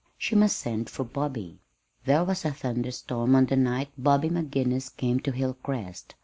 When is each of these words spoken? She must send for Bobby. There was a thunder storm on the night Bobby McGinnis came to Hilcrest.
She 0.17 0.33
must 0.35 0.57
send 0.57 0.89
for 0.89 1.03
Bobby. 1.03 1.59
There 2.05 2.23
was 2.23 2.43
a 2.43 2.49
thunder 2.51 2.89
storm 2.89 3.35
on 3.35 3.45
the 3.45 3.55
night 3.55 3.89
Bobby 3.99 4.29
McGinnis 4.29 4.97
came 4.97 5.19
to 5.19 5.31
Hilcrest. 5.31 6.15